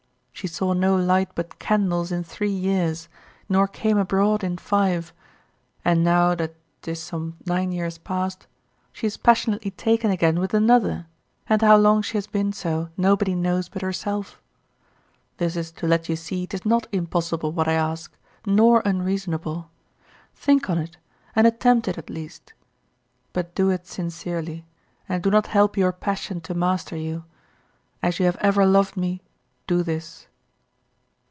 [0.33, 3.07] She saw no light but candles in three years,
[3.47, 5.13] nor came abroad in five;
[5.85, 8.47] and now that 'tis some nine years past,
[8.91, 11.05] she is passionately taken again with another,
[11.47, 14.41] and how long she has been so nobody knows but herself.
[15.37, 18.11] This is to let you see 'tis not impossible what I ask,
[18.43, 19.69] nor unreasonable.
[20.33, 20.97] Think on't,
[21.35, 22.53] and attempt it at least;
[23.31, 24.65] but do it sincerely,
[25.07, 27.25] and do not help your passion to master you.
[28.01, 29.21] As you have ever loved me
[29.67, 30.25] do this.